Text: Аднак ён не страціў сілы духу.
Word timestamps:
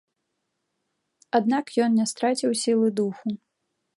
Аднак 1.41 1.65
ён 1.85 1.91
не 1.99 2.05
страціў 2.13 2.51
сілы 2.65 2.87
духу. 3.01 3.27